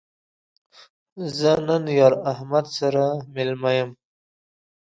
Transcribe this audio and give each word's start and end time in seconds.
زه 1.37 1.51
نن 1.67 1.85
یار 1.99 2.13
احمد 2.31 2.65
سره 2.77 3.03
مېلمه 3.33 3.71
یم 3.77 3.91